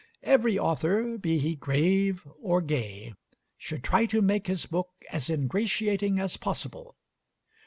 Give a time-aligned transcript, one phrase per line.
[0.23, 3.13] Every author, be he grave or gay,
[3.55, 6.95] should try to make his book as ingratiating as possible.